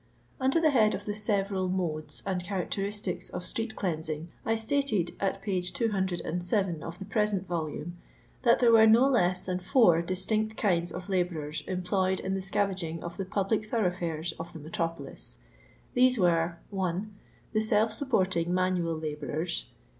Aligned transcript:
UkdbIl 0.41 0.63
the 0.63 0.69
head 0.71 0.95
of 0.95 1.05
the 1.05 1.13
several 1.13 1.69
modes 1.69 2.23
and 2.25 2.43
cha 2.43 2.55
racteristics 2.55 3.29
of 3.29 3.43
street^leansing, 3.43 4.29
I 4.43 4.55
stated 4.55 5.15
at 5.19 5.43
p. 5.43 5.61
207 5.61 6.81
of 6.81 6.97
the 6.97 7.05
present 7.05 7.47
Tolwne 7.47 7.91
that 8.41 8.57
there 8.59 8.71
were 8.71 8.87
no 8.87 9.07
less 9.07 9.43
than 9.43 9.59
four 9.59 10.01
distinct 10.01 10.57
kinds 10.57 10.91
of 10.91 11.07
labourers 11.07 11.63
employed 11.67 12.19
in 12.19 12.33
the 12.33 12.41
scavaging 12.41 13.03
of 13.03 13.17
the 13.17 13.25
public 13.25 13.65
thoroughfares 13.69 14.33
of 14.39 14.53
the 14.53 14.59
metropolis. 14.59 15.37
These 15.93 16.17
were:— 16.17 16.57
1. 16.71 17.13
The 17.53 17.61
self 17.61 17.93
supporting 17.93 18.51
manual 18.51 18.97
labourers. 18.97 19.65